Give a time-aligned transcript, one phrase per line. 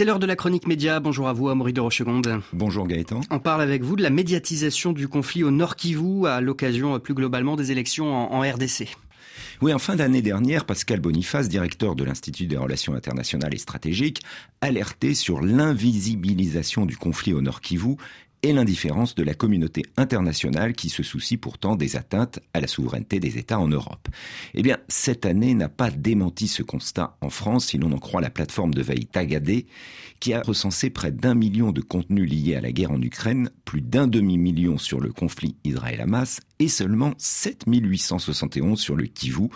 [0.00, 0.98] C'est l'heure de la chronique média.
[0.98, 2.40] Bonjour à vous, Amaury de Rochegonde.
[2.54, 3.20] Bonjour Gaëtan.
[3.30, 6.98] On parle avec vous de la médiatisation du conflit au Nord Kivu à l'occasion euh,
[6.98, 8.96] plus globalement des élections en, RDC.
[9.60, 14.22] Oui, en fin d'année dernière, Pascal Boniface, directeur de l'Institut des relations internationales et stratégiques,
[14.62, 17.96] alertait sur l'invisibilisation du conflit au Nord Kivu
[18.42, 23.20] et l'indifférence de la communauté internationale qui se soucie pourtant des atteintes à la souveraineté
[23.20, 24.08] des États en Europe.
[24.54, 28.20] Eh bien, cette année n'a pas démenti ce constat en France, si l'on en croit
[28.20, 29.66] la plateforme de veille Tagadé,
[30.20, 33.80] qui a recensé près d'un million de contenus liés à la guerre en Ukraine, plus
[33.80, 39.48] d'un demi-million sur le conflit Israël-Hamas et seulement 7871 sur le Kivu,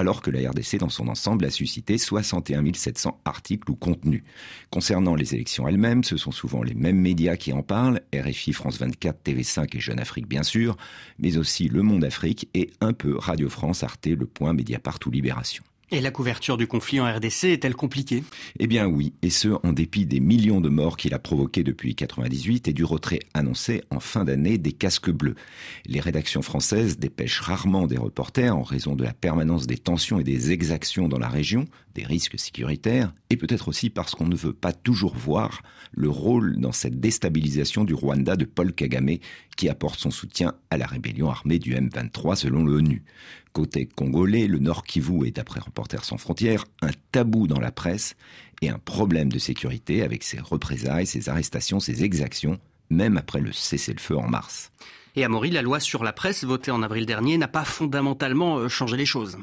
[0.00, 4.24] alors que la RDC dans son ensemble a suscité 61 700 articles ou contenus.
[4.70, 8.78] Concernant les élections elles-mêmes, ce sont souvent les mêmes médias qui en parlent, RFI, France
[8.78, 10.76] 24, TV5 et Jeune Afrique bien sûr,
[11.18, 15.10] mais aussi Le Monde Afrique et un peu Radio France, Arte, Le Point, Mediapart ou
[15.10, 15.62] Libération.
[15.92, 18.22] Et la couverture du conflit en RDC est-elle compliquée?
[18.60, 21.96] Eh bien oui, et ce en dépit des millions de morts qu'il a provoqués depuis
[21.96, 25.34] 98 et du retrait annoncé en fin d'année des casques bleus.
[25.86, 30.24] Les rédactions françaises dépêchent rarement des reporters en raison de la permanence des tensions et
[30.24, 31.64] des exactions dans la région,
[31.96, 36.60] des risques sécuritaires, et peut-être aussi parce qu'on ne veut pas toujours voir le rôle
[36.60, 39.16] dans cette déstabilisation du Rwanda de Paul Kagame
[39.60, 43.02] qui apporte son soutien à la rébellion armée du M23 selon l'ONU.
[43.52, 48.16] Côté congolais, le Nord Kivu est, d'après Reporters sans frontières, un tabou dans la presse
[48.62, 53.52] et un problème de sécurité avec ses représailles, ses arrestations, ses exactions, même après le
[53.52, 54.72] cessez-le-feu en mars.
[55.16, 58.58] Et à Maury, la loi sur la presse votée en avril dernier n'a pas fondamentalement
[58.58, 59.38] euh, changé les choses.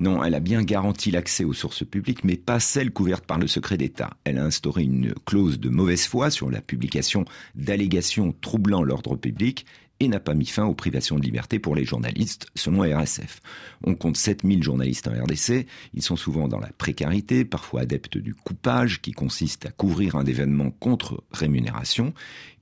[0.00, 3.46] Non, elle a bien garanti l'accès aux sources publiques, mais pas celles couvertes par le
[3.46, 4.10] secret d'État.
[4.24, 9.64] Elle a instauré une clause de mauvaise foi sur la publication d'allégations troublant l'ordre public
[10.00, 13.40] et n'a pas mis fin aux privations de liberté pour les journalistes, selon RSF.
[13.84, 18.34] On compte 7000 journalistes en RDC, ils sont souvent dans la précarité, parfois adeptes du
[18.34, 22.12] coupage, qui consiste à couvrir un événement contre rémunération.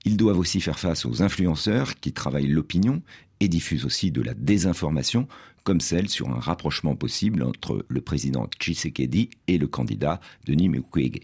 [0.05, 3.03] Ils doivent aussi faire face aux influenceurs qui travaillent l'opinion
[3.41, 5.27] et diffusent aussi de la désinformation,
[5.65, 11.21] comme celle sur un rapprochement possible entre le président Tshisekedi et le candidat Denis Mukwege.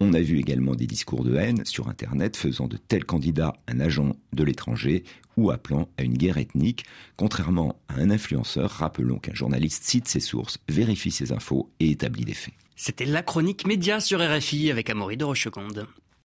[0.00, 3.80] On a vu également des discours de haine sur Internet faisant de tels candidats un
[3.80, 5.04] agent de l'étranger
[5.36, 6.84] ou appelant à une guerre ethnique.
[7.16, 12.24] Contrairement à un influenceur, rappelons qu'un journaliste cite ses sources, vérifie ses infos et établit
[12.24, 12.54] des faits.
[12.76, 15.86] C'était la chronique média sur RFI avec Amaury de Rocheconde.